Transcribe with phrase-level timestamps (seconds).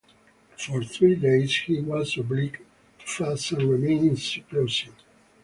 [0.57, 4.93] For three days he was obliged to fast and remain in seclusion.